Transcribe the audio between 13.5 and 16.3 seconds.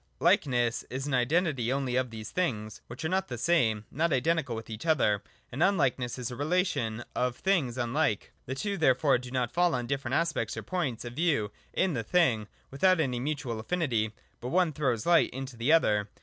affinity: but one throws light into the other.